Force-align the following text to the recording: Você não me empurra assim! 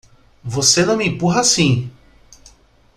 Você 0.43 0.83
não 0.83 0.97
me 0.97 1.07
empurra 1.07 1.41
assim! 1.41 1.91